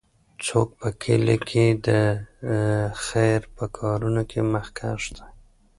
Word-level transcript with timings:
څوک 0.45 0.69
په 0.79 0.87
کلي 1.03 1.37
کې 1.49 1.65
د 1.87 1.89
خیر 3.05 3.39
په 3.55 3.65
کارونو 3.77 4.21
کې 4.29 4.39
مخکښ 4.53 5.03
دی؟ 5.17 5.27